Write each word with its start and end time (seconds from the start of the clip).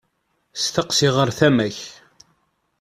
Steqsi 0.63 1.07
ɣer 1.15 1.29
tama-k. 1.37 1.77